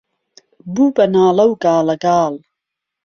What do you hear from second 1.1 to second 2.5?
ناڵه و گاڵه گال